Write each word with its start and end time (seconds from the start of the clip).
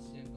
Austin. 0.00 0.29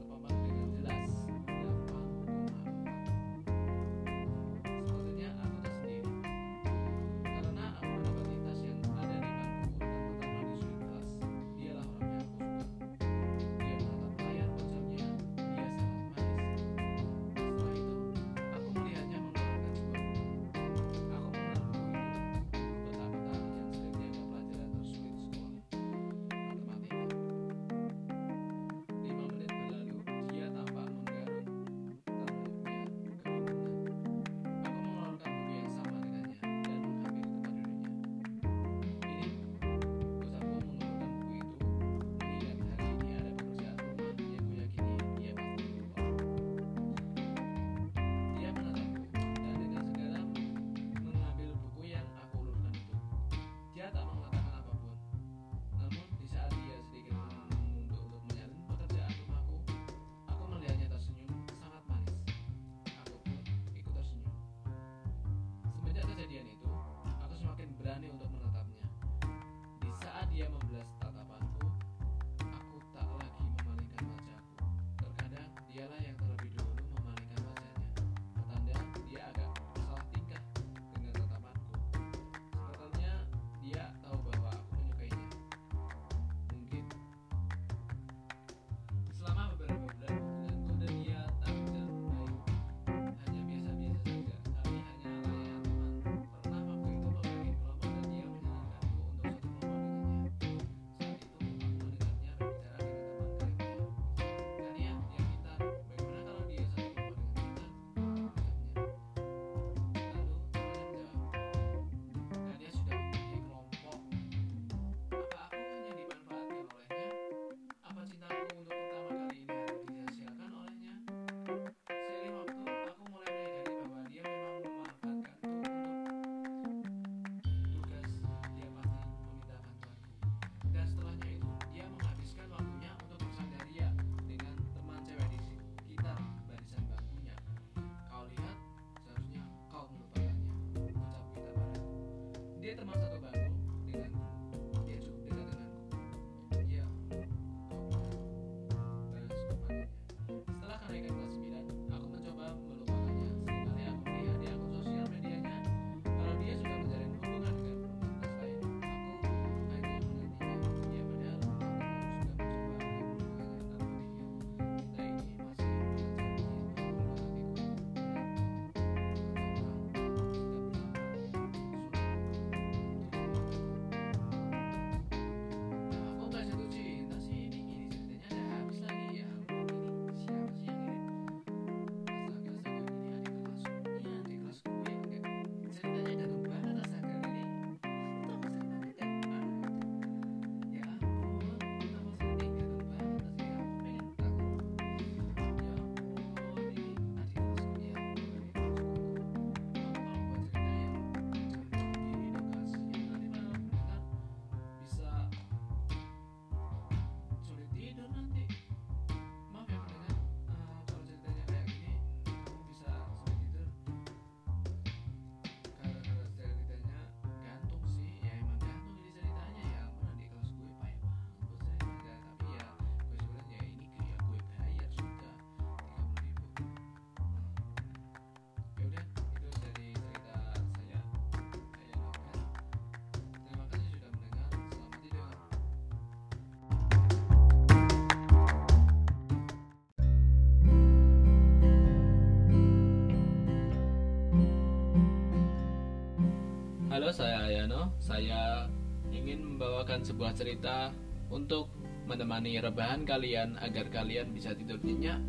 Halo, 247.04 247.20
saya 247.20 247.36
Ayano. 247.44 247.92
Saya 248.00 248.64
ingin 249.12 249.44
membawakan 249.44 250.00
sebuah 250.00 250.32
cerita 250.32 250.88
untuk 251.28 251.68
menemani 252.08 252.56
rebahan 252.56 253.04
kalian 253.04 253.60
agar 253.60 253.92
kalian 253.92 254.32
bisa 254.32 254.56
tidur 254.56 254.80
nyenyak 254.80 255.20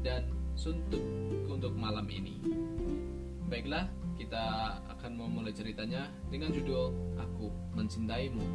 dan 0.00 0.24
suntuk 0.56 1.04
untuk 1.44 1.76
malam 1.76 2.08
ini. 2.08 2.40
Baiklah, 3.44 3.92
kita 4.16 4.80
akan 4.88 5.20
memulai 5.20 5.52
ceritanya 5.52 6.08
dengan 6.32 6.48
judul 6.48 6.96
Aku 7.20 7.52
Mencintaimu. 7.76 8.48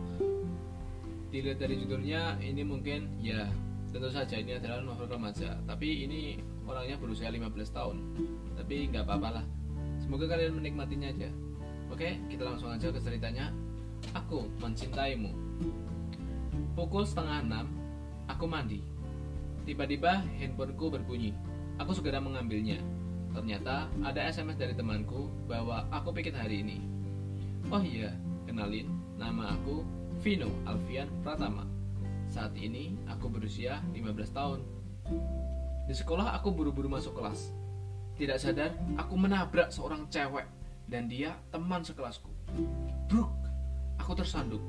Dilihat 1.30 1.62
dari 1.62 1.78
judulnya, 1.78 2.42
ini 2.42 2.66
mungkin 2.66 3.22
ya 3.22 3.54
tentu 3.94 4.10
saja 4.10 4.34
ini 4.42 4.58
adalah 4.58 4.82
novel 4.82 5.14
remaja, 5.14 5.62
tapi 5.70 6.10
ini 6.10 6.42
orangnya 6.66 6.98
berusia 6.98 7.30
15 7.30 7.54
tahun. 7.70 8.02
Tapi 8.58 8.90
nggak 8.90 9.06
apa-apa 9.06 9.30
lah. 9.30 9.46
Semoga 10.02 10.26
kalian 10.26 10.58
menikmatinya 10.58 11.14
aja. 11.14 11.43
Oke, 11.94 12.18
kita 12.26 12.42
langsung 12.42 12.74
aja 12.74 12.90
ke 12.90 12.98
ceritanya. 12.98 13.54
Aku 14.18 14.50
mencintaimu. 14.58 15.30
Pukul 16.74 17.06
setengah 17.06 17.46
enam, 17.46 17.70
aku 18.26 18.50
mandi. 18.50 18.82
Tiba-tiba 19.62 20.26
handphoneku 20.42 20.90
berbunyi. 20.90 21.38
Aku 21.78 21.94
segera 21.94 22.18
mengambilnya. 22.18 22.82
Ternyata 23.38 23.94
ada 24.02 24.26
SMS 24.26 24.58
dari 24.58 24.74
temanku 24.74 25.30
bahwa 25.46 25.86
aku 25.94 26.10
pikir 26.18 26.34
hari 26.34 26.66
ini. 26.66 26.82
Oh 27.70 27.86
iya, 27.86 28.10
kenalin, 28.50 28.90
nama 29.22 29.54
aku 29.54 29.86
Vino 30.26 30.50
Alfian 30.66 31.14
Pratama. 31.22 31.70
Saat 32.26 32.58
ini 32.58 32.98
aku 33.06 33.30
berusia 33.30 33.86
15 33.94 34.34
tahun. 34.34 34.66
Di 35.86 35.94
sekolah 35.94 36.42
aku 36.42 36.58
buru-buru 36.58 36.90
masuk 36.90 37.22
kelas. 37.22 37.54
Tidak 38.18 38.42
sadar, 38.42 38.74
aku 38.98 39.14
menabrak 39.14 39.70
seorang 39.70 40.10
cewek 40.10 40.63
dan 40.88 41.08
dia 41.08 41.36
teman 41.50 41.82
sekelasku. 41.84 42.30
Bruk, 43.08 43.32
aku 44.00 44.14
tersandung. 44.18 44.64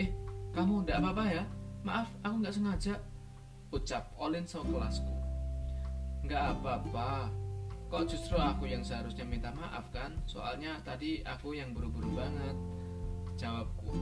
Eh, 0.00 0.10
kamu 0.52 0.84
tidak 0.84 0.98
apa-apa 1.04 1.24
ya? 1.30 1.44
Maaf, 1.84 2.08
aku 2.24 2.34
nggak 2.40 2.54
sengaja. 2.54 2.94
Ucap 3.74 4.04
Olin 4.16 4.46
sekelasku. 4.46 5.14
Nggak 6.24 6.42
apa-apa. 6.58 7.28
Kok 7.92 8.10
justru 8.10 8.34
aku 8.34 8.66
yang 8.66 8.82
seharusnya 8.82 9.22
minta 9.22 9.52
maaf 9.54 9.86
kan? 9.94 10.16
Soalnya 10.26 10.80
tadi 10.82 11.22
aku 11.22 11.54
yang 11.54 11.70
buru-buru 11.76 12.10
banget. 12.16 12.56
Jawabku. 13.38 13.92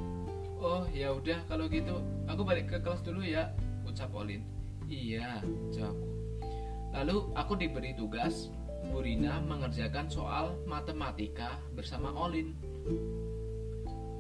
Oh 0.63 0.87
ya 0.95 1.11
udah 1.11 1.43
kalau 1.51 1.67
gitu 1.67 1.99
aku 2.31 2.47
balik 2.47 2.71
ke 2.71 2.79
kelas 2.79 3.03
dulu 3.03 3.21
ya. 3.27 3.51
Ucap 3.83 4.15
Olin. 4.15 4.47
Iya, 4.87 5.43
jawabku. 5.75 6.09
Lalu 6.93 7.17
aku 7.35 7.53
diberi 7.57 7.93
tugas 7.97 8.53
Burina 8.91 9.39
mengerjakan 9.45 10.11
soal 10.11 10.59
matematika 10.67 11.63
bersama 11.77 12.11
Olin. 12.17 12.57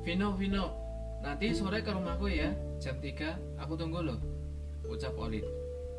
Vino, 0.07 0.35
Vino, 0.39 0.75
nanti 1.23 1.55
sore 1.55 1.83
ke 1.83 1.91
rumahku 1.91 2.31
ya, 2.31 2.55
jam 2.79 2.99
3, 2.99 3.59
aku 3.59 3.75
tunggu 3.75 4.03
loh. 4.03 4.19
Ucap 4.87 5.15
Olin. 5.19 5.47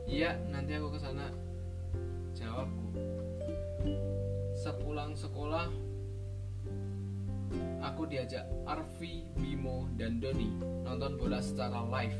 Iya, 0.08 0.36
nanti 0.52 0.76
aku 0.76 0.96
ke 0.96 1.00
sana. 1.00 1.32
Jawabku. 2.36 2.88
Sepulang 4.56 5.16
sekolah, 5.16 5.68
aku 7.84 8.08
diajak 8.08 8.48
Arfi, 8.64 9.28
Bimo, 9.36 9.88
dan 10.00 10.24
Doni 10.24 10.52
nonton 10.84 11.20
bola 11.20 11.40
secara 11.44 11.84
live. 11.88 12.16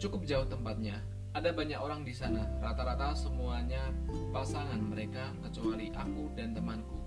Cukup 0.00 0.24
jauh 0.24 0.48
tempatnya, 0.48 0.98
ada 1.32 1.48
banyak 1.48 1.80
orang 1.80 2.04
di 2.04 2.12
sana, 2.12 2.44
rata-rata 2.60 3.16
semuanya 3.16 3.88
pasangan 4.36 4.76
mereka 4.84 5.32
kecuali 5.40 5.88
aku 5.96 6.28
dan 6.36 6.52
temanku. 6.52 7.00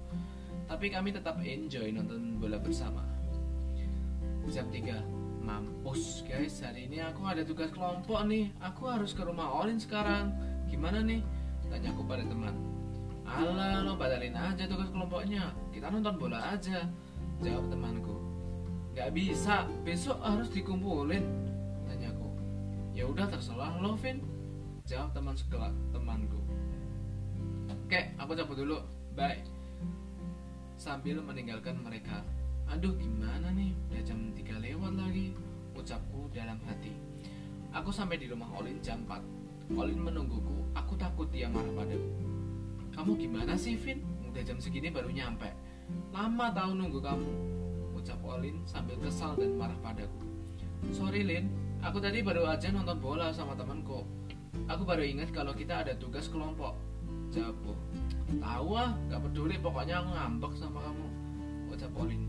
Tapi 0.65 0.89
kami 0.89 1.13
tetap 1.13 1.37
enjoy 1.45 1.93
nonton 1.93 2.41
bola 2.41 2.57
bersama. 2.57 3.05
Jam 4.49 4.65
3, 4.73 5.45
mampus 5.45 6.25
guys, 6.25 6.57
hari 6.65 6.89
ini 6.89 7.05
aku 7.05 7.21
ada 7.21 7.45
tugas 7.45 7.69
kelompok 7.69 8.17
nih. 8.25 8.49
Aku 8.65 8.89
harus 8.89 9.13
ke 9.13 9.21
rumah 9.21 9.61
Olin 9.61 9.77
sekarang. 9.77 10.33
Gimana 10.73 11.05
nih? 11.05 11.21
Tanya 11.69 11.93
aku 11.93 12.01
pada 12.09 12.25
teman. 12.25 12.57
Alah, 13.29 13.85
lo 13.85 13.93
batalin 13.93 14.33
aja 14.33 14.65
tugas 14.65 14.89
kelompoknya. 14.89 15.53
Kita 15.69 15.93
nonton 15.93 16.17
bola 16.17 16.49
aja. 16.49 16.89
Jawab 17.45 17.69
temanku. 17.69 18.17
Gak 18.97 19.13
bisa, 19.13 19.69
besok 19.85 20.17
harus 20.25 20.49
dikumpulin 20.49 21.54
ya 22.95 23.03
udah 23.03 23.27
terserah 23.27 23.75
lo 23.83 23.99
Vin. 23.99 24.23
Jawab 24.87 25.11
teman 25.11 25.35
sekelas 25.35 25.75
temanku. 25.91 26.39
Oke 27.67 28.15
aku 28.15 28.31
cabut 28.33 28.55
dulu. 28.55 28.79
Bye. 29.13 29.43
Sambil 30.79 31.19
meninggalkan 31.19 31.75
mereka. 31.83 32.23
Aduh 32.71 32.95
gimana 32.95 33.51
nih? 33.51 33.75
Udah 33.91 34.01
jam 34.01 34.19
3 34.31 34.63
lewat 34.63 34.93
lagi 34.95 35.35
ucapku 35.75 36.31
dalam 36.31 36.57
hati. 36.63 36.95
Aku 37.75 37.91
sampai 37.91 38.15
di 38.15 38.31
rumah 38.31 38.47
Olin 38.55 38.79
jam 38.79 39.03
4 39.03 39.75
Olin 39.75 39.99
menungguku. 39.99 40.71
Aku 40.73 40.95
takut 40.95 41.27
dia 41.29 41.51
marah 41.51 41.75
padaku. 41.75 42.09
Kamu 42.95 43.11
gimana 43.19 43.59
sih 43.59 43.75
Vin? 43.75 44.07
Udah 44.23 44.39
jam 44.39 44.55
segini 44.55 44.87
baru 44.87 45.11
nyampe. 45.11 45.51
Lama 46.15 46.47
tahu 46.55 46.71
nunggu 46.79 46.99
kamu 47.03 47.31
ucap 47.99 48.19
Olin 48.23 48.63
sambil 48.63 48.95
kesal 49.03 49.35
dan 49.35 49.59
marah 49.59 49.77
padaku. 49.83 50.23
Sorry 50.93 51.25
Lin 51.25 51.64
Aku 51.85 52.01
tadi 52.01 52.25
baru 52.25 52.49
aja 52.49 52.73
nonton 52.73 52.97
bola 52.97 53.29
sama 53.29 53.53
temanku. 53.53 54.01
Aku 54.65 54.81
baru 54.81 55.05
ingat 55.05 55.29
kalau 55.29 55.53
kita 55.53 55.85
ada 55.85 55.93
tugas 55.93 56.25
kelompok. 56.33 56.73
Jawabku. 57.29 57.77
Tahu 58.41 58.69
ah, 58.73 58.97
gak 59.05 59.21
peduli. 59.21 59.61
Pokoknya 59.61 60.01
aku 60.01 60.09
ngambek 60.17 60.53
sama 60.57 60.81
kamu. 60.81 61.07
Ucap 61.69 61.93
Pauline. 61.93 62.25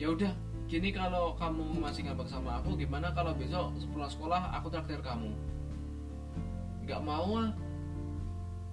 Ya 0.00 0.08
udah, 0.08 0.32
gini 0.64 0.96
kalau 0.96 1.36
kamu 1.36 1.76
masih 1.76 2.08
ngambek 2.08 2.32
sama 2.32 2.64
aku, 2.64 2.72
gimana 2.80 3.12
kalau 3.12 3.36
besok 3.36 3.76
sepulang 3.76 4.08
sekolah 4.08 4.48
aku 4.56 4.72
traktir 4.72 5.04
kamu? 5.04 5.28
Gak 6.88 7.04
mau 7.04 7.36
ah. 7.36 7.52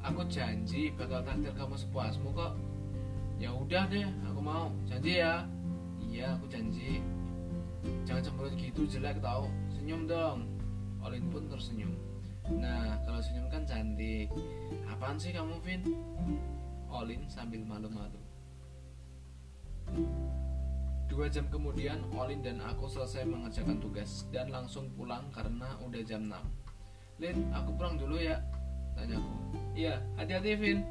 Aku 0.08 0.24
janji 0.32 0.96
bakal 0.96 1.20
traktir 1.28 1.52
kamu 1.52 1.76
sepuasmu 1.76 2.32
kok. 2.32 2.56
Ya 3.44 3.52
udah 3.52 3.92
deh, 3.92 4.08
aku 4.24 4.40
mau. 4.40 4.72
Janji 4.88 5.20
ya. 5.20 5.44
Iya, 6.00 6.40
aku 6.40 6.48
janji. 6.48 7.04
Jangan 8.08 8.24
cemberut 8.24 8.56
gitu 8.56 8.88
jelek 8.88 9.20
tau 9.20 9.52
senyum 9.88 10.04
dong. 10.04 10.44
Olin 11.00 11.24
pun 11.32 11.48
tersenyum. 11.48 11.96
Nah 12.60 13.00
kalau 13.08 13.24
senyum 13.24 13.48
kan 13.48 13.64
cantik. 13.64 14.28
Apaan 14.84 15.16
sih 15.16 15.32
kamu 15.32 15.64
Vin? 15.64 15.80
Olin 16.92 17.24
sambil 17.32 17.64
malu-malu. 17.64 18.20
Dua 21.08 21.32
jam 21.32 21.48
kemudian 21.48 22.04
Olin 22.12 22.44
dan 22.44 22.60
aku 22.60 22.92
selesai 22.92 23.24
mengerjakan 23.24 23.80
tugas 23.80 24.28
Dan 24.28 24.52
langsung 24.52 24.92
pulang 24.92 25.32
karena 25.32 25.80
udah 25.80 26.04
jam 26.04 26.28
6 26.28 27.24
Lin 27.24 27.48
aku 27.56 27.72
pulang 27.80 27.96
dulu 27.96 28.20
ya 28.20 28.36
Tanyaku 28.92 29.32
Iya 29.72 30.04
hati-hati 30.20 30.60
Vin 30.60 30.84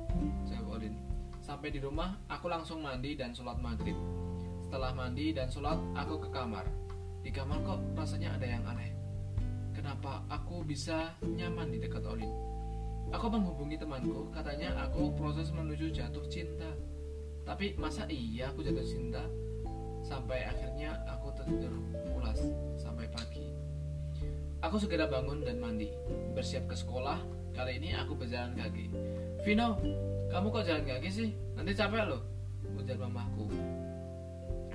Jawab 0.48 0.80
Olin. 0.80 0.96
Sampai 1.44 1.68
di 1.68 1.84
rumah 1.84 2.16
aku 2.32 2.48
langsung 2.48 2.80
mandi 2.80 3.12
dan 3.12 3.36
sholat 3.36 3.60
maghrib. 3.60 4.00
Setelah 4.64 4.96
mandi 4.96 5.36
dan 5.36 5.52
sholat 5.52 5.76
aku 5.92 6.24
ke 6.24 6.32
kamar 6.32 6.64
di 7.26 7.34
kamar 7.34 7.58
kok 7.66 7.82
rasanya 7.98 8.38
ada 8.38 8.46
yang 8.46 8.62
aneh. 8.70 8.94
Kenapa 9.74 10.22
aku 10.30 10.62
bisa 10.62 11.10
nyaman 11.26 11.74
di 11.74 11.82
dekat 11.82 12.06
Olin? 12.06 12.30
Aku 13.10 13.26
menghubungi 13.26 13.74
temanku, 13.74 14.30
katanya 14.30 14.86
aku 14.86 15.10
proses 15.18 15.50
menuju 15.50 15.90
jatuh 15.90 16.22
cinta. 16.30 16.70
Tapi 17.42 17.74
masa 17.82 18.06
iya 18.06 18.54
aku 18.54 18.62
jatuh 18.62 18.86
cinta? 18.86 19.26
Sampai 20.06 20.46
akhirnya 20.46 21.02
aku 21.10 21.34
tertidur 21.34 21.74
pulas 22.14 22.38
sampai 22.78 23.10
pagi. 23.10 23.50
Aku 24.62 24.78
segera 24.78 25.10
bangun 25.10 25.42
dan 25.42 25.58
mandi, 25.58 25.90
bersiap 26.30 26.70
ke 26.70 26.78
sekolah. 26.78 27.18
Kali 27.58 27.82
ini 27.82 27.90
aku 27.98 28.14
berjalan 28.14 28.54
kaki. 28.54 28.86
Vino, 29.42 29.82
kamu 30.30 30.46
kok 30.54 30.62
jalan 30.62 30.86
kaki 30.86 31.10
sih? 31.10 31.34
Nanti 31.58 31.74
capek 31.74 32.06
loh, 32.06 32.22
ujar 32.78 32.94
mamaku. 33.02 33.50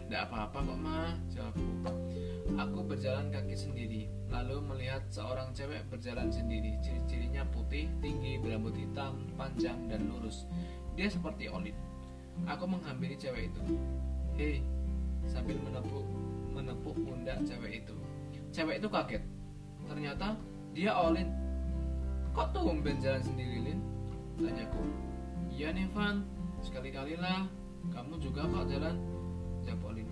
Tidak 0.03 0.27
apa-apa 0.27 0.59
kok 0.59 0.79
mah, 0.83 1.15
jawabku. 1.31 2.11
Aku 2.59 2.83
berjalan 2.83 3.31
kaki 3.31 3.55
sendiri, 3.55 4.11
lalu 4.27 4.59
melihat 4.59 5.03
seorang 5.07 5.55
cewek 5.55 5.87
berjalan 5.87 6.27
sendiri. 6.27 6.75
Ciri-cirinya 6.83 7.47
putih, 7.51 7.87
tinggi, 8.03 8.39
berambut 8.41 8.75
hitam, 8.75 9.23
panjang, 9.39 9.77
dan 9.87 10.11
lurus. 10.11 10.43
Dia 10.99 11.07
seperti 11.07 11.47
Olin. 11.47 11.75
Aku 12.47 12.67
menghampiri 12.67 13.15
cewek 13.15 13.51
itu. 13.53 13.63
Hei, 14.35 14.63
sambil 15.27 15.55
menepuk 15.61 16.03
menepuk 16.51 16.95
pundak 16.99 17.39
cewek 17.47 17.83
itu. 17.85 17.95
Cewek 18.51 18.83
itu 18.83 18.87
kaget. 18.91 19.23
Ternyata 19.87 20.35
dia 20.75 20.91
Olin. 20.95 21.27
Kok 22.31 22.55
tumben 22.55 22.95
jalan 23.03 23.23
sendiri, 23.23 23.71
Lin? 23.71 23.79
Tanyaku. 24.39 24.83
Iya 25.51 25.75
nih, 25.75 25.87
Van. 25.91 26.23
Sekali-kali 26.63 27.19
lah. 27.19 27.47
Kamu 27.91 28.15
juga 28.23 28.47
kok 28.47 28.71
jalan? 28.71 28.95
Jawab 29.67 29.91
Olin. 29.91 30.07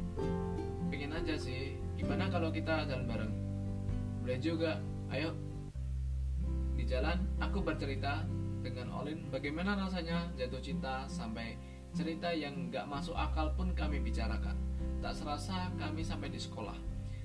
Pengen 0.91 1.15
aja 1.15 1.39
sih, 1.39 1.79
Gimana 2.00 2.32
kalau 2.32 2.48
kita 2.48 2.88
jalan 2.88 3.03
bareng? 3.03 3.34
Boleh 4.24 4.39
juga. 4.39 4.79
Ayo. 5.12 5.36
Di 6.79 6.88
jalan, 6.88 7.20
aku 7.44 7.60
bercerita 7.60 8.24
dengan 8.63 8.88
Olin 8.96 9.27
bagaimana 9.27 9.75
rasanya 9.75 10.32
jatuh 10.39 10.63
cinta 10.63 11.03
sampai 11.12 11.60
Cerita 11.89 12.29
yang 12.29 12.70
gak 12.70 12.86
masuk 12.86 13.18
akal 13.18 13.50
pun 13.58 13.74
kami 13.74 13.98
bicarakan. 13.98 14.53
Tak 15.01 15.15
serasa 15.15 15.74
kami 15.82 16.06
sampai 16.06 16.29
di 16.29 16.38
sekolah. 16.38 16.77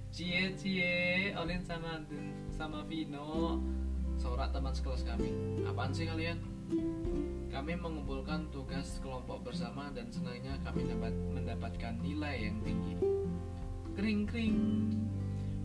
Cie 0.08 0.54
cie, 0.56 1.34
Olin 1.36 1.60
sama 1.60 2.00
sama 2.48 2.80
Vino, 2.86 3.60
seorang 4.16 4.48
teman 4.54 4.72
sekelas 4.72 5.04
kami. 5.04 5.28
Apaan 5.68 5.92
sih 5.92 6.08
kalian? 6.08 6.38
Kami 7.52 7.76
mengumpulkan 7.76 8.48
tugas 8.50 8.98
kelompok 9.04 9.44
bersama 9.44 9.92
dan 9.92 10.08
senangnya 10.08 10.56
kami 10.64 10.88
dapat 10.88 11.12
mendapatkan 11.12 11.94
nilai 12.00 12.48
yang 12.48 12.58
tinggi. 12.64 12.94
Kring 13.94 14.26
kring. 14.26 14.58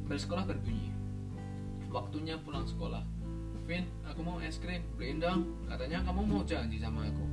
Bel 0.06 0.22
sekolah 0.22 0.46
berbunyi. 0.46 0.94
Waktunya 1.90 2.38
pulang 2.38 2.70
sekolah. 2.70 3.02
Vin, 3.66 3.90
aku 4.06 4.22
mau 4.22 4.38
es 4.38 4.62
krim. 4.62 4.86
Beliin 4.98 5.18
dong. 5.18 5.50
Katanya 5.66 6.06
kamu 6.06 6.22
mau 6.30 6.42
janji 6.46 6.78
sama 6.78 7.10
aku. 7.10 7.26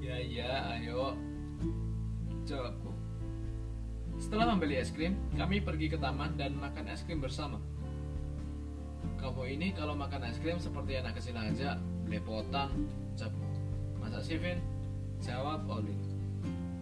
Ya 0.00 0.16
ya, 0.16 0.76
ayo. 0.76 1.12
Jawabku. 2.48 2.92
Setelah 4.16 4.56
membeli 4.56 4.80
es 4.80 4.88
krim, 4.88 5.16
kami 5.36 5.60
pergi 5.60 5.92
ke 5.92 6.00
taman 6.00 6.36
dan 6.40 6.56
makan 6.56 6.88
es 6.88 7.04
krim 7.04 7.20
bersama. 7.20 7.60
Kamu 9.20 9.44
ini 9.44 9.76
kalau 9.76 9.92
makan 9.92 10.24
es 10.28 10.40
krim 10.40 10.56
seperti 10.56 11.00
anak 11.00 11.20
kecil 11.20 11.36
aja, 11.36 11.76
belepotan, 12.08 12.72
jawabku. 13.16 13.48
Masa 14.00 14.24
sih, 14.24 14.40
Vin? 14.40 14.58
Jawab 15.22 15.68
Olin. 15.68 16.00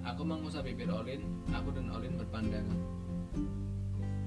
Aku 0.06 0.24
mengusap 0.24 0.64
bibir 0.64 0.88
Olin, 0.88 1.20
aku 1.52 1.74
dan 1.74 1.92
Olin 1.92 2.16
berpandangan. 2.16 2.99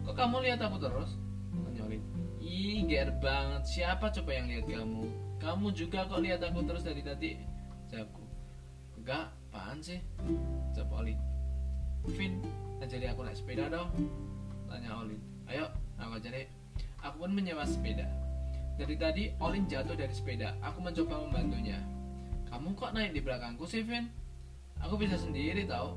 Kok 0.04 0.16
kamu 0.20 0.44
lihat 0.44 0.60
aku 0.60 0.78
terus? 0.84 1.16
Tanya 1.64 1.82
Olin. 1.88 2.04
Ih, 2.44 2.84
ger 2.92 3.10
banget. 3.24 3.64
Siapa 3.64 4.12
coba 4.12 4.32
yang 4.36 4.48
lihat 4.52 4.66
kamu? 4.68 5.08
Kamu 5.40 5.68
juga 5.72 6.04
kok 6.08 6.20
lihat 6.20 6.44
aku 6.44 6.60
terus 6.68 6.84
dari 6.84 7.00
tadi? 7.00 7.40
Jawabku. 7.88 8.24
Enggak, 9.00 9.32
apaan 9.52 9.80
sih? 9.80 10.00
Jawab 10.76 11.04
Olin. 11.04 11.20
Vin, 12.04 12.44
ajari 12.84 13.08
aku 13.08 13.24
naik 13.24 13.40
sepeda 13.40 13.72
dong. 13.72 13.92
Tanya 14.68 14.92
Olin. 15.00 15.20
Ayo, 15.48 15.72
aku 15.96 16.20
ajari. 16.20 16.52
Aku 17.00 17.24
pun 17.24 17.32
menyewa 17.32 17.64
sepeda. 17.64 18.08
Dari 18.76 18.96
tadi 19.00 19.24
Olin 19.40 19.64
jatuh 19.72 19.96
dari 19.96 20.12
sepeda. 20.12 20.56
Aku 20.60 20.84
mencoba 20.84 21.24
membantunya. 21.24 21.80
Kamu 22.52 22.76
kok 22.76 22.92
naik 22.92 23.16
di 23.16 23.22
belakangku 23.24 23.64
sih, 23.64 23.88
Vin? 23.88 24.12
Aku 24.84 25.00
bisa 25.00 25.16
sendiri 25.16 25.64
tau. 25.64 25.96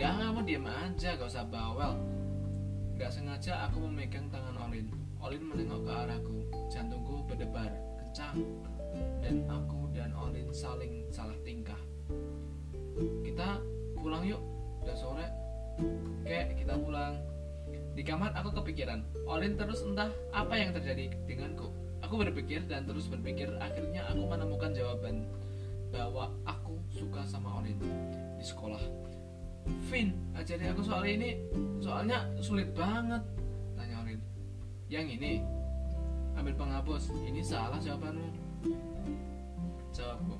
Ya 0.00 0.16
kamu 0.16 0.48
diam 0.48 0.64
aja, 0.64 1.12
gak 1.20 1.28
usah 1.28 1.44
bawel. 1.44 2.00
Gak 3.02 3.18
sengaja 3.18 3.66
aku 3.66 3.90
memegang 3.90 4.30
tangan 4.30 4.54
Olin. 4.62 4.86
Olin 5.18 5.42
menengok 5.42 5.82
ke 5.82 5.90
arahku. 5.90 6.38
Jantungku 6.70 7.26
berdebar 7.26 7.74
kencang. 7.98 8.46
Dan 9.18 9.42
aku 9.50 9.90
dan 9.90 10.14
Olin 10.14 10.46
saling 10.54 11.10
salah 11.10 11.34
tingkah. 11.42 11.82
Kita 13.26 13.58
pulang 13.98 14.22
yuk. 14.22 14.38
Udah 14.86 14.94
sore. 14.94 15.26
Oke, 16.22 16.54
kita 16.54 16.78
pulang. 16.78 17.18
Di 17.98 18.06
kamar 18.06 18.38
aku 18.38 18.54
kepikiran. 18.62 19.02
Olin 19.26 19.58
terus 19.58 19.82
entah 19.82 20.14
apa 20.30 20.54
yang 20.54 20.70
terjadi 20.70 21.10
denganku. 21.26 21.74
Aku 22.06 22.22
berpikir 22.22 22.62
dan 22.70 22.86
terus 22.86 23.10
berpikir. 23.10 23.50
Akhirnya 23.58 24.06
aku 24.14 24.30
menemukan 24.30 24.78
jawaban 24.78 25.26
bahwa 25.90 26.30
aku 26.46 26.78
suka 26.94 27.26
sama 27.26 27.50
Olin 27.58 27.82
di 28.38 28.46
sekolah. 28.46 29.10
Vin, 29.66 30.16
ajari 30.34 30.64
aku 30.70 30.82
soal 30.82 31.04
ini. 31.06 31.38
Soalnya 31.78 32.26
sulit 32.40 32.72
banget. 32.74 33.22
Tanya 33.78 34.02
Olin. 34.02 34.20
Yang 34.88 35.06
ini, 35.20 35.32
ambil 36.38 36.54
penghapus. 36.56 37.12
Ini 37.26 37.40
salah 37.44 37.78
jawabanmu. 37.78 38.28
Jawabku. 39.92 40.36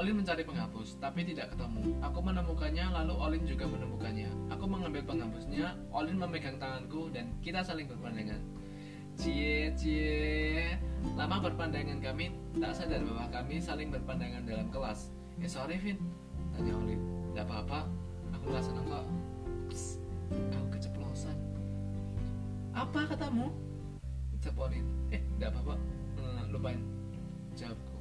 Olin 0.00 0.24
mencari 0.24 0.40
penghapus, 0.40 0.96
tapi 1.04 1.20
tidak 1.20 1.52
ketemu. 1.52 1.92
Aku 2.00 2.24
menemukannya, 2.24 2.86
lalu 2.96 3.12
Olin 3.12 3.44
juga 3.44 3.68
menemukannya. 3.68 4.30
Aku 4.48 4.64
mengambil 4.64 5.04
penghapusnya, 5.04 5.76
Olin 5.92 6.16
memegang 6.16 6.56
tanganku, 6.56 7.12
dan 7.12 7.28
kita 7.44 7.60
saling 7.60 7.84
berpandangan. 7.84 8.40
Cie, 9.20 9.68
cie. 9.76 10.80
Lama 11.12 11.44
berpandangan 11.44 12.00
kami, 12.00 12.32
tak 12.56 12.72
sadar 12.72 13.04
bahwa 13.04 13.28
kami 13.28 13.60
saling 13.60 13.92
berpandangan 13.92 14.48
dalam 14.48 14.72
kelas. 14.72 15.12
Eh 15.44 15.50
sorry 15.50 15.76
Vin, 15.76 16.00
tanya 16.56 16.72
Olin. 16.72 17.00
Tidak 17.32 17.44
apa-apa, 17.44 17.84
aku 18.42 18.50
nggak 18.50 18.66
senang 18.66 18.86
kok. 18.90 19.06
Aku 20.34 20.66
keceplosan. 20.74 21.38
Apa 22.74 23.06
katamu? 23.14 23.54
Ucap 24.34 24.58
Olin. 24.58 24.82
Eh, 25.14 25.22
tidak 25.38 25.54
apa-apa. 25.54 25.78
Hmm, 26.18 26.50
lupain. 26.50 26.82
Jawabku. 27.54 27.98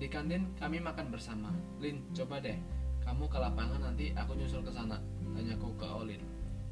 Di 0.00 0.08
kantin 0.08 0.48
kami 0.56 0.80
makan 0.80 1.12
bersama. 1.12 1.52
Lin, 1.84 2.00
coba 2.16 2.40
deh. 2.40 2.56
Kamu 3.04 3.28
ke 3.28 3.36
lapangan 3.36 3.92
nanti 3.92 4.16
aku 4.16 4.40
nyusul 4.40 4.64
ke 4.64 4.72
sana. 4.72 4.96
Tanyaku 5.36 5.68
ke 5.76 5.84
Olin. 5.84 6.24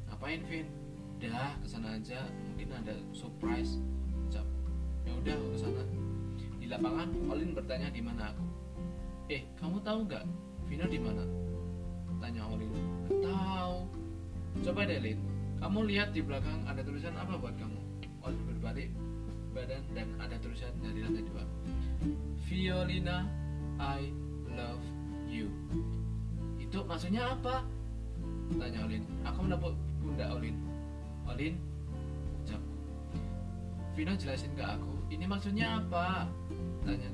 Ngapain, 0.09 0.41
Vin? 0.49 0.65
Dah, 1.21 1.53
ke 1.61 1.69
sana 1.69 2.01
aja. 2.01 2.25
Mungkin 2.49 2.73
ada 2.81 2.97
surprise. 3.13 3.77
Ucap. 4.25 4.47
Ya 5.05 5.13
udah, 5.13 5.33
aku 5.37 5.47
ke 5.53 5.59
sana. 5.61 5.83
Di 6.57 6.65
lapangan, 6.65 7.13
Olin 7.29 7.53
bertanya 7.53 7.93
di 7.93 8.01
mana 8.01 8.33
aku. 8.33 8.45
Eh, 9.29 9.45
kamu 9.61 9.85
tahu 9.85 10.09
nggak? 10.09 10.25
Vino 10.65 10.89
di 10.89 10.97
mana? 10.97 11.46
Tanya 12.17 12.43
Olin. 12.49 12.71
Tahu. 13.09 13.75
Coba 14.65 14.89
deh, 14.89 14.99
Lin. 14.99 15.19
Kamu 15.57 15.89
lihat 15.89 16.13
di 16.13 16.21
belakang 16.21 16.61
ada 16.69 16.85
tulisan 16.85 17.17
apa 17.17 17.37
buat 17.37 17.57
kamu? 17.57 17.81
Olin 18.25 18.43
berbalik 18.45 18.89
badan 19.57 19.81
dan 19.97 20.07
ada 20.21 20.37
tulisan 20.37 20.69
dari 20.85 21.01
lantai 21.01 21.25
dua. 21.25 21.41
Violina, 22.45 23.25
I 23.81 24.13
love 24.53 24.85
you. 25.25 25.49
Itu 26.61 26.85
maksudnya 26.85 27.33
apa? 27.33 27.65
Tanya 28.53 28.85
Olin. 28.85 29.03
Aku 29.25 29.39
menepuk 29.45 29.73
pundak 30.01 30.29
Olin. 30.29 30.55
Olin, 31.25 31.53
ucapku. 32.45 32.77
Vino 33.97 34.13
jelasin 34.13 34.53
ke 34.53 34.63
aku. 34.63 34.93
Ini 35.09 35.25
maksudnya 35.25 35.81
apa? 35.81 36.29
Tanya 36.85 37.09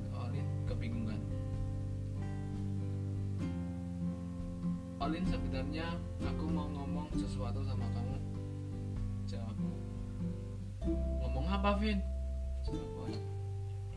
Olin 5.03 5.27
sebenarnya 5.27 5.99
aku 6.23 6.47
mau 6.47 6.63
ngomong 6.71 7.11
sesuatu 7.11 7.59
sama 7.67 7.83
kamu. 7.91 8.15
Jawabku. 9.27 9.75
Ngomong 11.19 11.43
apa, 11.51 11.75
Vin? 11.75 11.99
Jawab 12.63 13.03
Olin. 13.03 13.23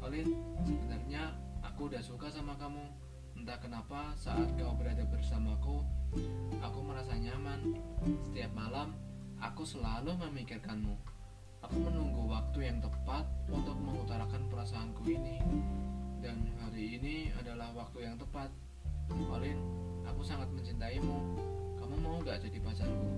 Olin, 0.03 0.29
sebenarnya 0.67 1.31
aku 1.63 1.87
udah 1.87 2.03
suka 2.03 2.27
sama 2.35 2.59
kamu. 2.59 2.83
Entah 3.39 3.55
kenapa 3.63 4.19
saat 4.19 4.51
kau 4.59 4.75
berada 4.75 5.07
bersamaku, 5.07 5.87
aku 6.59 6.79
merasa 6.83 7.15
nyaman. 7.15 7.79
Setiap 8.27 8.51
malam, 8.59 8.99
aku 9.39 9.63
selalu 9.63 10.11
memikirkanmu. 10.11 10.99
Aku 11.71 11.87
menunggu 11.87 12.27
waktu 12.35 12.67
yang 12.67 12.83
tepat 12.83 13.31
untuk 13.47 13.79
mengutarakan 13.79 14.51
perasaanku 14.51 15.07
ini. 15.07 15.39
Dan 16.19 16.51
hari 16.67 16.99
ini 16.99 17.31
adalah 17.39 17.71
waktu 17.79 18.11
yang 18.11 18.19
tepat. 18.19 18.51
Olin, 19.31 19.86
aku 20.07 20.23
sangat 20.23 20.49
mencintaimu. 20.55 21.19
Kamu 21.77 21.95
mau 22.01 22.23
gak 22.23 22.41
jadi 22.47 22.59
pacarku? 22.63 23.09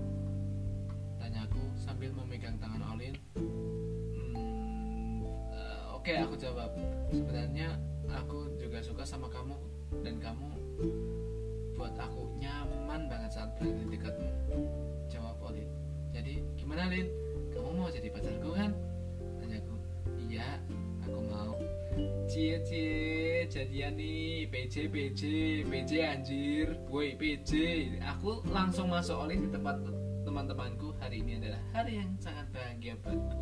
Tanyaku 1.21 1.61
sambil 1.77 2.11
memegang 2.11 2.57
tangan 2.57 2.81
Olin. 2.95 3.15
Hmm, 3.37 5.23
eh, 5.53 5.81
Oke, 5.93 6.13
aku 6.17 6.35
jawab. 6.35 6.73
Sebenarnya 7.13 7.77
aku 8.09 8.57
juga 8.57 8.81
suka 8.81 9.03
sama 9.05 9.29
kamu 9.29 9.55
dan 10.01 10.17
kamu 10.17 10.49
buat 11.77 11.95
aku 11.95 12.27
nyaman 12.41 13.07
banget 13.07 13.31
saat 13.31 13.53
berada 13.55 13.79
di 13.79 13.95
dekatmu. 13.95 14.29
Jawab 15.07 15.37
Olin. 15.45 15.69
Jadi 16.09 16.41
gimana 16.57 16.89
Lin? 16.89 17.07
Kamu 17.53 17.69
mau 17.77 17.89
jadi 17.93 18.09
pacarku 18.09 18.49
kan? 18.57 18.71
Tanyaku. 19.39 19.75
Iya. 20.29 20.59
Cie 22.29 22.61
cie 22.61 23.49
jadian 23.49 23.97
nih. 23.97 24.45
PJ 24.53 24.85
PJ 24.93 25.21
PJ 25.65 25.91
anjir. 26.05 26.77
Woi 26.93 27.17
PJ 27.17 27.51
aku 28.05 28.45
langsung 28.53 28.93
masuk 28.93 29.17
Olin 29.25 29.43
di 29.43 29.49
tempat 29.49 29.81
teman-temanku. 30.21 30.93
Hari 31.01 31.25
ini 31.25 31.41
adalah 31.41 31.57
hari 31.73 32.05
yang 32.05 32.13
sangat 32.21 32.45
bahagia 32.53 32.93
buatku. 33.01 33.41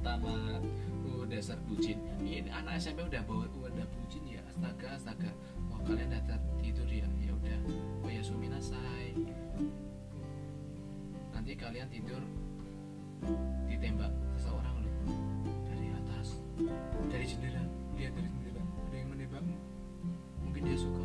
Tamat 0.00 0.64
uh, 1.04 1.24
dasar 1.28 1.60
bucin. 1.68 2.00
Ini 2.24 2.48
anak 2.48 2.80
SMP 2.80 3.04
udah 3.04 3.20
bawa 3.28 3.44
udah 3.52 3.84
bucin 3.92 4.24
ya. 4.24 4.40
Astaga 4.48 4.96
astaga. 4.96 5.30
Wah 5.68 5.84
kalian 5.84 6.16
udah 6.16 6.40
tidur 6.64 6.88
ya? 6.88 7.04
Ya 7.20 7.32
udah. 7.36 7.58
Oh 8.00 8.08
ya 8.08 8.24
suminasai 8.24 9.12
nanti 11.40 11.56
kalian 11.56 11.88
tidur 11.88 12.22
ditembak 13.64 14.12
seseorang 14.36 14.79
dari 17.08 17.24
jendela 17.24 17.62
lihat 17.96 18.12
dari 18.12 18.28
jendela 18.28 18.60
ada 18.60 18.96
yang 18.96 19.08
menembakmu 19.08 19.56
mungkin 20.44 20.62
dia 20.68 20.76
suka 20.76 21.04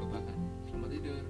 lupakan 0.00 0.36
selamat 0.68 0.90
tidur 0.92 1.24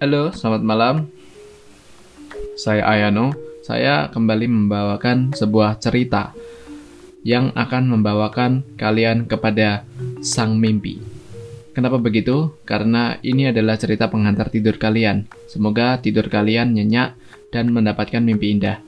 Halo, 0.00 0.32
selamat 0.32 0.62
malam. 0.64 0.96
Saya 2.56 2.88
Ayano. 2.88 3.36
saya 3.60 4.08
kembali 4.08 4.48
membawakan 4.48 5.36
sebuah 5.36 5.76
cerita 5.76 6.32
yang 7.20 7.52
akan 7.52 7.92
membawakan 7.92 8.64
kalian 8.80 9.28
kepada 9.28 9.84
sang 10.24 10.56
mimpi. 10.56 11.09
Kenapa 11.70 12.02
begitu? 12.02 12.58
Karena 12.66 13.14
ini 13.22 13.50
adalah 13.54 13.78
cerita 13.78 14.10
pengantar 14.10 14.50
tidur 14.50 14.74
kalian. 14.74 15.30
Semoga 15.46 16.02
tidur 16.02 16.26
kalian 16.26 16.74
nyenyak 16.74 17.14
dan 17.54 17.70
mendapatkan 17.70 18.18
mimpi 18.18 18.58
indah. 18.58 18.82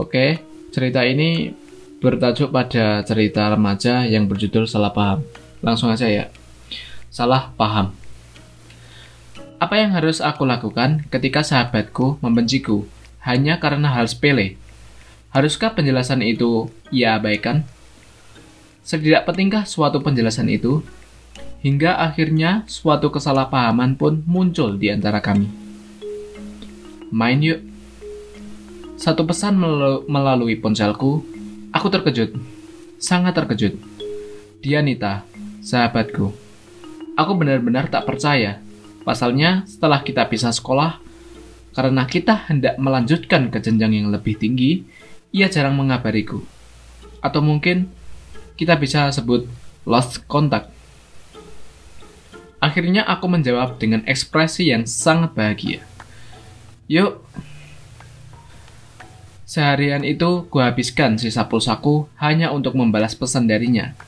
Oke, 0.00 0.40
cerita 0.72 1.04
ini 1.04 1.52
bertajuk 2.00 2.48
pada 2.48 3.04
cerita 3.04 3.52
remaja 3.52 4.08
yang 4.08 4.24
berjudul 4.24 4.64
Salah 4.64 4.96
Paham. 4.96 5.20
Langsung 5.60 5.92
aja 5.92 6.08
ya. 6.08 6.32
Salah 7.12 7.52
paham. 7.58 7.92
Apa 9.60 9.76
yang 9.76 9.92
harus 9.92 10.24
aku 10.24 10.48
lakukan 10.48 11.04
ketika 11.12 11.44
sahabatku 11.44 12.16
membenciku 12.24 12.88
hanya 13.20 13.60
karena 13.60 13.92
hal 13.92 14.08
sepele? 14.08 14.56
Haruskah 15.36 15.76
penjelasan 15.76 16.24
itu 16.24 16.72
ia 16.88 17.20
abaikan? 17.20 17.68
Setidak 18.90 19.22
pentingkah 19.22 19.62
suatu 19.62 20.02
penjelasan 20.02 20.50
itu? 20.50 20.82
Hingga 21.62 21.94
akhirnya 22.10 22.66
suatu 22.66 23.14
kesalahpahaman 23.14 23.94
pun 23.94 24.26
muncul 24.26 24.74
di 24.74 24.90
antara 24.90 25.22
kami. 25.22 25.46
Main 27.14 27.38
yuk. 27.38 27.62
Satu 28.98 29.22
pesan 29.22 29.62
melalui 30.10 30.58
ponselku, 30.58 31.22
aku 31.70 31.86
terkejut. 31.86 32.34
Sangat 32.98 33.38
terkejut. 33.38 33.78
Dianita, 34.58 35.22
sahabatku. 35.62 36.34
Aku 37.14 37.32
benar-benar 37.38 37.86
tak 37.94 38.10
percaya 38.10 38.58
Pasalnya, 39.06 39.64
setelah 39.70 40.02
kita 40.02 40.26
pisah 40.26 40.50
sekolah, 40.50 40.98
karena 41.78 42.04
kita 42.10 42.50
hendak 42.50 42.74
melanjutkan 42.76 43.54
ke 43.54 43.62
jenjang 43.62 43.96
yang 43.96 44.10
lebih 44.10 44.34
tinggi, 44.34 44.82
ia 45.30 45.46
jarang 45.46 45.78
mengabariku. 45.78 46.42
Atau 47.22 47.40
mungkin 47.40 47.88
kita 48.60 48.76
bisa 48.76 49.08
sebut 49.08 49.48
lost 49.88 50.28
contact. 50.28 50.68
Akhirnya 52.60 53.08
aku 53.08 53.24
menjawab 53.24 53.80
dengan 53.80 54.04
ekspresi 54.04 54.68
yang 54.68 54.84
sangat 54.84 55.32
bahagia. 55.32 55.80
Yuk, 56.92 57.24
Seharian 59.50 60.06
itu 60.06 60.46
kuhabiskan 60.46 61.18
sisa 61.18 61.42
pulsaku 61.48 62.06
hanya 62.22 62.54
untuk 62.54 62.78
membalas 62.78 63.18
pesan 63.18 63.50
darinya. 63.50 63.98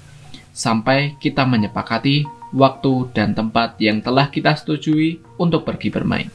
Sampai 0.55 1.19
kita 1.19 1.43
menyepakati 1.43 2.29
waktu, 2.55 3.11
dan 3.17 3.33
tempat 3.35 3.81
yang 3.81 4.05
telah 4.05 4.29
kita 4.29 4.55
setujui 4.55 5.19
untuk 5.41 5.65
pergi 5.67 5.89
bermain. 5.89 6.29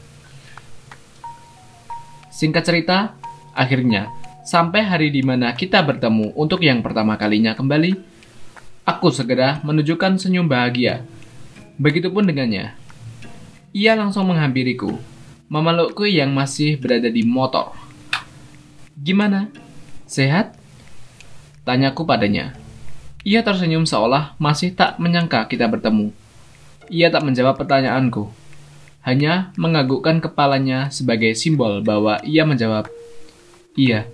Singkat 2.33 2.63
cerita, 2.65 3.15
akhirnya 3.55 4.11
sampai 4.47 4.87
hari 4.87 5.11
di 5.11 5.19
mana 5.19 5.51
kita 5.51 5.83
bertemu 5.83 6.31
untuk 6.39 6.63
yang 6.63 6.79
pertama 6.79 7.19
kalinya 7.19 7.51
kembali, 7.51 7.99
aku 8.87 9.11
segera 9.11 9.59
menunjukkan 9.67 10.15
senyum 10.15 10.47
bahagia. 10.47 11.03
Begitupun 11.75 12.23
dengannya. 12.23 12.71
Ia 13.75 13.99
langsung 13.99 14.31
menghampiriku, 14.31 14.95
memelukku 15.51 16.07
yang 16.07 16.31
masih 16.31 16.79
berada 16.79 17.11
di 17.11 17.27
motor. 17.27 17.75
Gimana? 18.95 19.51
Sehat? 20.07 20.55
Tanyaku 21.67 22.07
padanya. 22.07 22.55
Ia 23.27 23.43
tersenyum 23.43 23.83
seolah 23.83 24.39
masih 24.39 24.71
tak 24.71 24.95
menyangka 25.03 25.43
kita 25.51 25.67
bertemu. 25.67 26.15
Ia 26.87 27.11
tak 27.11 27.27
menjawab 27.27 27.59
pertanyaanku, 27.59 28.31
hanya 29.03 29.51
menganggukkan 29.59 30.23
kepalanya 30.23 30.87
sebagai 30.87 31.35
simbol 31.35 31.83
bahwa 31.83 32.23
ia 32.23 32.47
menjawab, 32.47 32.87
"Iya." 33.75 34.07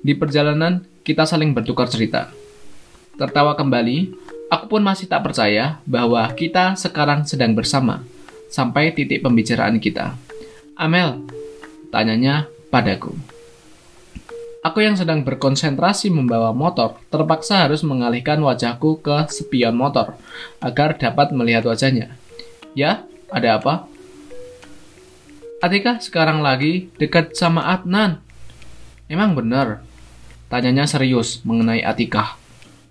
Di 0.00 0.16
perjalanan, 0.16 0.80
kita 1.04 1.28
saling 1.28 1.52
bertukar 1.52 1.84
cerita. 1.92 2.32
Tertawa 3.20 3.52
kembali, 3.52 4.16
aku 4.48 4.64
pun 4.76 4.80
masih 4.80 5.04
tak 5.04 5.28
percaya 5.28 5.76
bahwa 5.84 6.24
kita 6.32 6.72
sekarang 6.72 7.28
sedang 7.28 7.52
bersama 7.52 8.00
sampai 8.48 8.96
titik 8.96 9.20
pembicaraan 9.20 9.76
kita. 9.76 10.16
Amel, 10.72 11.20
tanyanya 11.92 12.48
padaku. 12.72 13.12
Aku 14.60 14.80
yang 14.80 14.96
sedang 14.96 15.20
berkonsentrasi 15.24 16.08
membawa 16.12 16.52
motor 16.52 16.96
terpaksa 17.08 17.68
harus 17.68 17.80
mengalihkan 17.84 18.40
wajahku 18.40 19.00
ke 19.04 19.28
spion 19.28 19.76
motor 19.76 20.16
agar 20.60 20.96
dapat 20.96 21.32
melihat 21.32 21.68
wajahnya. 21.68 22.16
Ya, 22.72 23.04
ada 23.28 23.60
apa? 23.60 23.84
Atika 25.60 26.00
sekarang 26.00 26.40
lagi 26.40 26.88
dekat 26.96 27.36
sama 27.36 27.68
Adnan. 27.68 28.20
Emang 29.12 29.36
bener? 29.36 29.89
Tanyanya 30.50 30.82
serius 30.82 31.46
mengenai 31.46 31.86
Atika. 31.86 32.34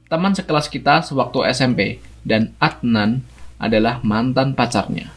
Teman 0.07 0.31
sekelas 0.31 0.71
kita 0.71 1.03
sewaktu 1.03 1.43
SMP 1.51 1.99
dan 2.23 2.55
Adnan 2.55 3.19
adalah 3.59 3.99
mantan 3.99 4.55
pacarnya. 4.55 5.11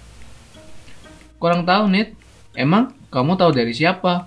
Kurang 1.39 1.63
tahu, 1.63 1.87
Nit. 1.87 2.19
Emang 2.59 2.91
kamu 3.15 3.39
tahu 3.39 3.55
dari 3.55 3.71
siapa? 3.71 4.27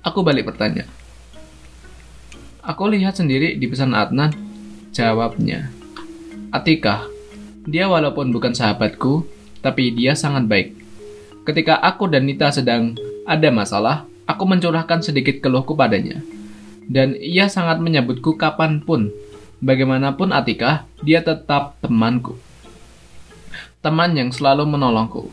Aku 0.00 0.24
balik 0.24 0.48
bertanya. 0.48 0.88
Aku 2.64 2.88
lihat 2.88 3.20
sendiri 3.20 3.60
di 3.60 3.68
pesan 3.68 3.92
Adnan. 3.92 4.32
Jawabnya. 4.96 5.68
Atika, 6.50 7.04
dia 7.68 7.84
walaupun 7.84 8.32
bukan 8.32 8.56
sahabatku, 8.56 9.28
tapi 9.60 9.92
dia 9.92 10.16
sangat 10.16 10.48
baik. 10.48 10.72
Ketika 11.44 11.76
aku 11.84 12.08
dan 12.08 12.24
Nita 12.24 12.48
sedang 12.48 12.96
ada 13.28 13.52
masalah, 13.52 14.08
aku 14.24 14.48
mencurahkan 14.48 15.04
sedikit 15.04 15.44
keluhku 15.44 15.76
padanya. 15.76 16.24
Dan 16.90 17.14
ia 17.14 17.46
sangat 17.46 17.78
menyebutku 17.78 18.34
kapan 18.34 18.82
pun. 18.82 19.14
Bagaimanapun 19.62 20.34
Atika, 20.34 20.90
dia 21.06 21.22
tetap 21.22 21.78
temanku. 21.78 22.34
Teman 23.78 24.18
yang 24.18 24.34
selalu 24.34 24.66
menolongku. 24.66 25.30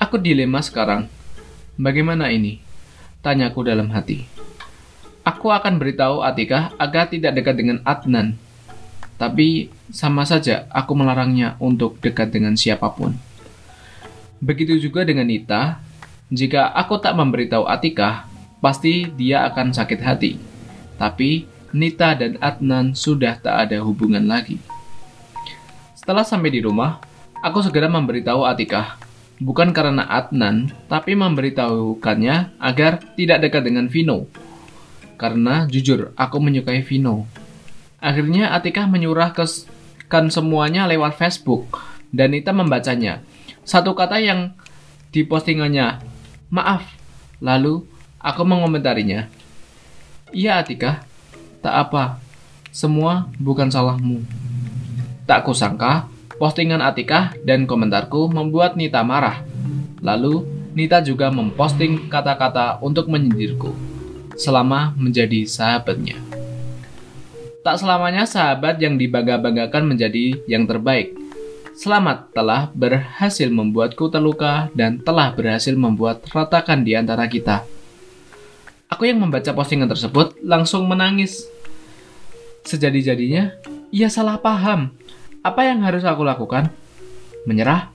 Aku 0.00 0.16
dilema 0.16 0.64
sekarang. 0.64 1.12
Bagaimana 1.76 2.32
ini? 2.32 2.64
Tanyaku 3.20 3.60
dalam 3.68 3.92
hati. 3.92 4.24
Aku 5.20 5.52
akan 5.52 5.76
beritahu 5.76 6.24
Atika 6.24 6.72
agar 6.80 7.12
tidak 7.12 7.36
dekat 7.36 7.60
dengan 7.60 7.84
Adnan. 7.84 8.40
Tapi 9.20 9.68
sama 9.92 10.24
saja 10.24 10.64
aku 10.72 10.96
melarangnya 10.96 11.60
untuk 11.60 12.00
dekat 12.00 12.32
dengan 12.32 12.56
siapa 12.56 12.88
pun. 12.96 13.12
Begitu 14.40 14.80
juga 14.80 15.04
dengan 15.04 15.28
Nita, 15.28 15.84
jika 16.32 16.72
aku 16.72 16.96
tak 17.04 17.12
memberitahu 17.20 17.68
Atika, 17.68 18.24
pasti 18.64 19.04
dia 19.12 19.44
akan 19.44 19.76
sakit 19.76 20.00
hati. 20.00 20.55
Tapi 20.96 21.44
Nita 21.76 22.16
dan 22.16 22.40
Adnan 22.40 22.96
sudah 22.96 23.36
tak 23.40 23.68
ada 23.68 23.80
hubungan 23.84 24.24
lagi. 24.24 24.56
Setelah 25.92 26.24
sampai 26.24 26.50
di 26.52 26.60
rumah, 26.64 27.00
aku 27.44 27.60
segera 27.60 27.88
memberitahu 27.88 28.48
Atika. 28.48 28.96
Bukan 29.36 29.76
karena 29.76 30.08
Adnan, 30.08 30.72
tapi 30.88 31.12
memberitahukannya 31.12 32.56
agar 32.56 33.04
tidak 33.16 33.44
dekat 33.44 33.68
dengan 33.68 33.92
Vino 33.92 34.24
karena 35.16 35.64
jujur 35.66 36.12
aku 36.14 36.36
menyukai 36.38 36.84
Vino. 36.84 37.26
Akhirnya 37.98 38.52
Atika 38.52 38.84
menyurahkan 38.84 40.24
semuanya 40.28 40.84
lewat 40.86 41.16
Facebook 41.16 41.80
dan 42.12 42.36
Nita 42.36 42.52
membacanya. 42.52 43.24
Satu 43.66 43.96
kata 43.96 44.20
yang 44.22 44.54
di 45.10 45.26
postingannya, 45.26 45.98
maaf. 46.52 46.84
Lalu 47.42 47.82
aku 48.20 48.42
mengomentarinya. 48.46 49.26
Iya 50.34 50.58
Atika, 50.58 51.06
tak 51.62 51.74
apa. 51.86 52.18
Semua 52.74 53.30
bukan 53.38 53.70
salahmu. 53.70 54.26
Tak 55.22 55.46
kusangka, 55.46 56.10
postingan 56.34 56.82
Atika 56.82 57.30
dan 57.46 57.62
komentarku 57.62 58.26
membuat 58.26 58.74
Nita 58.74 59.06
marah. 59.06 59.46
Lalu, 60.02 60.42
Nita 60.74 60.98
juga 60.98 61.30
memposting 61.30 62.10
kata-kata 62.10 62.82
untuk 62.82 63.06
menyindirku 63.06 63.70
selama 64.34 64.92
menjadi 64.98 65.46
sahabatnya. 65.46 66.18
Tak 67.62 67.82
selamanya 67.82 68.26
sahabat 68.26 68.82
yang 68.82 68.98
dibangga-banggakan 68.98 69.86
menjadi 69.86 70.42
yang 70.50 70.66
terbaik. 70.66 71.14
Selamat 71.78 72.34
telah 72.34 72.70
berhasil 72.74 73.46
membuatku 73.46 74.10
terluka 74.10 74.74
dan 74.74 74.98
telah 74.98 75.30
berhasil 75.30 75.74
membuat 75.78 76.26
ratakan 76.34 76.82
di 76.82 76.98
antara 76.98 77.30
kita. 77.30 77.75
Aku 78.86 79.06
yang 79.06 79.18
membaca 79.18 79.50
postingan 79.50 79.90
tersebut 79.90 80.38
langsung 80.42 80.86
menangis. 80.86 81.46
Sejadi-jadinya, 82.66 83.54
ia 83.90 84.08
salah 84.10 84.38
paham. 84.38 84.94
Apa 85.42 85.66
yang 85.66 85.82
harus 85.82 86.02
aku 86.02 86.26
lakukan? 86.26 86.70
Menyerah? 87.46 87.90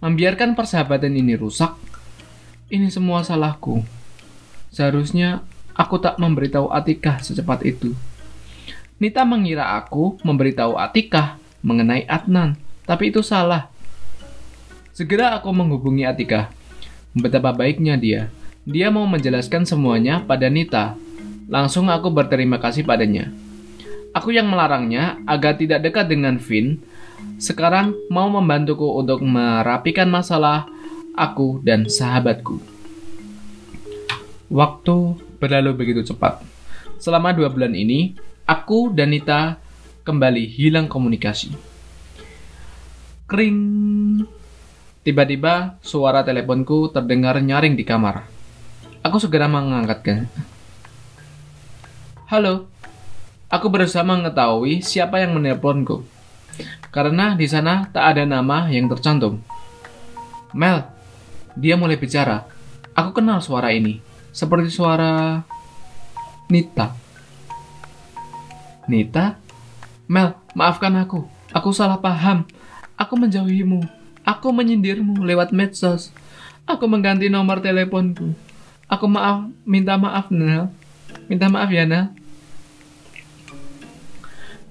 Membiarkan 0.00 0.56
persahabatan 0.56 1.12
ini 1.16 1.36
rusak? 1.36 1.76
Ini 2.72 2.88
semua 2.88 3.24
salahku. 3.24 3.84
Seharusnya 4.72 5.44
Aku 5.80 5.96
tak 5.96 6.20
memberitahu 6.20 6.68
Atikah 6.68 7.24
secepat 7.24 7.64
itu. 7.64 7.96
Nita 9.00 9.24
mengira 9.24 9.80
aku 9.80 10.20
memberitahu 10.20 10.76
Atikah 10.76 11.40
mengenai 11.64 12.04
Adnan, 12.04 12.60
tapi 12.84 13.08
itu 13.08 13.24
salah. 13.24 13.72
Segera 14.92 15.32
aku 15.40 15.48
menghubungi 15.56 16.04
Atika. 16.04 16.52
betapa 17.10 17.50
baiknya 17.50 17.96
dia. 17.96 18.30
Dia 18.68 18.92
mau 18.92 19.08
menjelaskan 19.08 19.64
semuanya 19.64 20.20
pada 20.20 20.52
Nita. 20.52 20.92
Langsung 21.48 21.88
aku 21.88 22.12
berterima 22.12 22.60
kasih 22.60 22.84
padanya. 22.84 23.32
Aku 24.12 24.36
yang 24.36 24.52
melarangnya 24.52 25.16
agar 25.24 25.56
tidak 25.56 25.80
dekat 25.80 26.12
dengan 26.12 26.36
Vin, 26.36 26.76
sekarang 27.40 27.96
mau 28.12 28.28
membantuku 28.28 28.84
untuk 28.84 29.24
merapikan 29.24 30.12
masalah 30.12 30.68
aku 31.16 31.64
dan 31.64 31.88
sahabatku. 31.88 32.60
Waktu 34.52 34.96
berlalu 35.40 35.70
begitu 35.72 36.12
cepat. 36.12 36.44
Selama 37.00 37.32
dua 37.32 37.48
bulan 37.48 37.72
ini, 37.72 38.12
aku 38.44 38.92
dan 38.92 39.16
Nita 39.16 39.56
kembali 40.04 40.44
hilang 40.44 40.84
komunikasi. 40.84 41.56
Kering. 43.24 43.60
Tiba-tiba 45.00 45.80
suara 45.80 46.20
teleponku 46.20 46.92
terdengar 46.92 47.40
nyaring 47.40 47.72
di 47.72 47.88
kamar. 47.88 48.39
Aku 49.10 49.18
segera 49.18 49.50
mengangkatnya. 49.50 50.30
Halo. 52.30 52.70
Aku 53.50 53.66
berusaha 53.66 54.06
mengetahui 54.06 54.86
siapa 54.86 55.18
yang 55.18 55.34
menelponku. 55.34 56.06
Karena 56.94 57.34
di 57.34 57.42
sana 57.50 57.90
tak 57.90 58.14
ada 58.14 58.22
nama 58.22 58.70
yang 58.70 58.86
tercantum. 58.86 59.42
Mel. 60.54 60.86
Dia 61.58 61.74
mulai 61.74 61.98
bicara. 61.98 62.46
Aku 62.94 63.10
kenal 63.10 63.42
suara 63.42 63.74
ini. 63.74 63.98
Seperti 64.30 64.70
suara 64.70 65.42
Nita. 66.46 66.94
Nita? 68.86 69.42
Mel, 70.06 70.38
maafkan 70.54 70.94
aku. 71.02 71.26
Aku 71.50 71.74
salah 71.74 71.98
paham. 71.98 72.46
Aku 72.94 73.18
menjauhimu. 73.18 73.82
Aku 74.22 74.54
menyindirmu 74.54 75.26
lewat 75.26 75.50
medsos. 75.50 76.14
Aku 76.62 76.86
mengganti 76.86 77.26
nomor 77.26 77.58
teleponku. 77.58 78.49
Aku 78.90 79.06
maaf, 79.06 79.46
minta 79.62 79.94
maaf, 79.94 80.34
Nel. 80.34 80.66
Minta 81.30 81.46
maaf 81.46 81.70
ya, 81.70 81.86
Nel. 81.86 82.10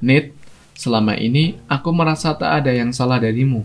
Nit, 0.04 0.36
selama 0.76 1.16
ini 1.16 1.56
aku 1.72 1.96
merasa 1.96 2.36
tak 2.36 2.52
ada 2.52 2.76
yang 2.76 2.92
salah 2.92 3.16
darimu. 3.24 3.64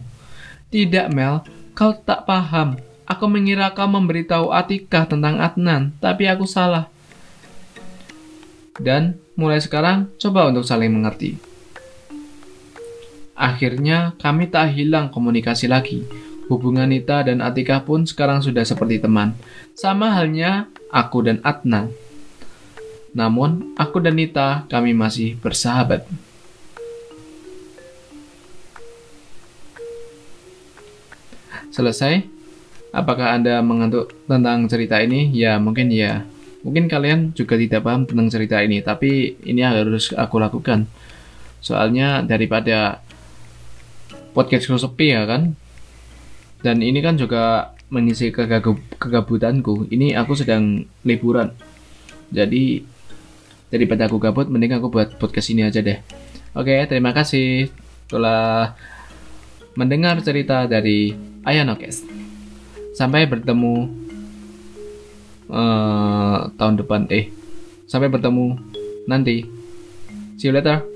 Tidak, 0.71 1.11
Mel. 1.11 1.43
Kau 1.75 1.91
tak 1.91 2.23
paham. 2.23 2.79
Aku 3.11 3.27
mengira 3.27 3.75
kau 3.75 3.91
memberitahu 3.91 4.55
Atika 4.55 5.11
tentang 5.11 5.43
Adnan, 5.43 5.91
tapi 5.99 6.31
aku 6.31 6.47
salah. 6.47 6.87
Dan 8.79 9.19
mulai 9.35 9.59
sekarang, 9.59 10.07
coba 10.23 10.47
untuk 10.47 10.63
saling 10.63 10.95
mengerti. 10.95 11.35
Akhirnya, 13.35 14.15
kami 14.23 14.47
tak 14.47 14.71
hilang 14.79 15.11
komunikasi 15.11 15.67
lagi. 15.67 16.07
Hubungan 16.47 16.93
Nita 16.93 17.25
dan 17.25 17.43
Atika 17.43 17.83
pun 17.83 18.07
sekarang 18.07 18.45
sudah 18.45 18.63
seperti 18.63 19.01
teman. 19.01 19.33
Sama 19.75 20.15
halnya 20.15 20.71
aku 20.87 21.27
dan 21.27 21.43
Adnan. 21.43 21.91
Namun, 23.11 23.75
aku 23.75 23.99
dan 23.99 24.15
Nita 24.15 24.71
kami 24.71 24.95
masih 24.95 25.35
bersahabat. 25.43 26.07
Selesai? 31.75 32.23
Apakah 32.95 33.35
Anda 33.35 33.59
mengantuk 33.67 34.15
tentang 34.31 34.71
cerita 34.71 35.03
ini? 35.03 35.35
Ya, 35.35 35.59
mungkin 35.59 35.91
ya. 35.91 36.23
Mungkin 36.63 36.87
kalian 36.87 37.35
juga 37.35 37.59
tidak 37.59 37.83
paham 37.83 38.07
tentang 38.07 38.31
cerita 38.31 38.63
ini, 38.63 38.79
tapi 38.79 39.35
ini 39.43 39.59
harus 39.67 40.15
aku 40.15 40.39
lakukan. 40.39 40.87
Soalnya 41.59 42.23
daripada 42.23 43.03
podcast 44.39 44.71
sepi 44.71 45.19
ya 45.19 45.27
kan, 45.27 45.59
dan 46.63 46.79
ini 46.79 47.03
kan 47.03 47.19
juga 47.19 47.74
mengisi 47.93 48.33
kegabutanku. 48.33 49.89
Ini 49.91 50.17
aku 50.17 50.33
sedang 50.37 50.85
liburan. 51.05 51.53
Jadi 52.33 52.85
daripada 53.69 54.07
aku 54.07 54.23
gabut 54.23 54.47
mending 54.47 54.79
aku 54.79 54.89
buat 54.89 55.19
podcast 55.19 55.51
ini 55.51 55.67
aja 55.67 55.83
deh. 55.83 55.99
Oke, 56.55 56.87
terima 56.87 57.11
kasih 57.11 57.69
telah 58.07 58.79
mendengar 59.75 60.19
cerita 60.23 60.71
dari 60.71 61.13
Ayanokes. 61.43 62.07
Sampai 62.95 63.27
bertemu 63.27 63.91
uh, 65.51 66.49
tahun 66.55 66.75
depan 66.79 67.11
eh 67.11 67.35
sampai 67.91 68.09
bertemu 68.09 68.59
nanti. 69.11 69.45
See 70.39 70.51
you 70.51 70.55
later. 70.55 70.94